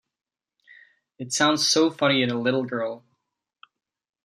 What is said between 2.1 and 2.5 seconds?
in a